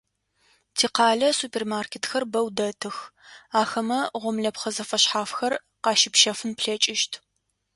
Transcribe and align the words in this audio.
Тикъалэ 0.77 1.29
супермаркетхэр 1.39 2.23
бэу 2.33 2.47
дэтых, 2.57 2.97
ахэмэ 3.61 3.99
гъомлэпхъэ 4.21 4.69
зэфэшъхьафхэр 4.75 5.53
къащыпщэфын 5.83 6.51
плъэкӏыщт. 6.59 7.11